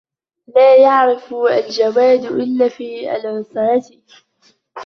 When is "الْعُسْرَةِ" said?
3.15-3.91